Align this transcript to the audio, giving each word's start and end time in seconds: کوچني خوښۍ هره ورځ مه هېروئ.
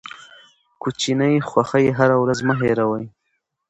کوچني 0.81 1.33
خوښۍ 1.49 1.87
هره 1.97 2.15
ورځ 2.23 2.39
مه 2.47 2.53
هېروئ. 2.61 3.05